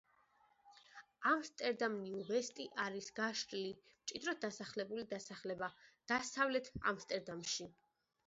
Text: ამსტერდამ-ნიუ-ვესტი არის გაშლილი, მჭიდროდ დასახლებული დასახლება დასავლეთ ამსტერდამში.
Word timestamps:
ამსტერდამ-ნიუ-ვესტი 1.31 2.65
არის 2.85 3.09
გაშლილი, 3.19 3.69
მჭიდროდ 4.05 4.41
დასახლებული 4.47 5.05
დასახლება 5.13 5.71
დასავლეთ 6.13 6.73
ამსტერდამში. 6.93 7.69